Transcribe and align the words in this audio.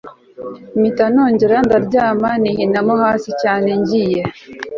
mpita 0.79 1.03
nongera 1.13 1.57
ndaryama 1.65 2.29
nihinamo 2.41 2.93
hasi 3.03 3.29
cyane 3.41 3.69
ngiye 3.81 4.21